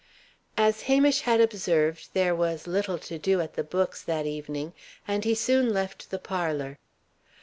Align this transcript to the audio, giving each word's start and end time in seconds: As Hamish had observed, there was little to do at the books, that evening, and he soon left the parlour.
As 0.57 0.81
Hamish 0.89 1.19
had 1.21 1.39
observed, 1.39 2.09
there 2.13 2.33
was 2.33 2.65
little 2.65 2.97
to 2.97 3.19
do 3.19 3.39
at 3.39 3.53
the 3.53 3.63
books, 3.63 4.01
that 4.01 4.25
evening, 4.25 4.73
and 5.07 5.23
he 5.23 5.35
soon 5.35 5.71
left 5.71 6.09
the 6.09 6.17
parlour. 6.17 6.79